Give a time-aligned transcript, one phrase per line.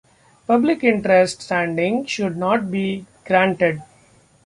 [0.47, 3.83] Public interest standing should not be granted.